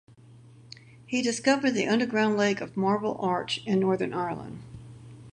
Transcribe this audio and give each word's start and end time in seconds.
He 1.05 1.21
discovered 1.21 1.73
the 1.75 1.87
underground 1.87 2.35
lake 2.35 2.59
of 2.59 2.75
Marble 2.75 3.17
Arch 3.19 3.61
in 3.67 3.79
Northern 3.79 4.15
Ireland. 4.15 4.63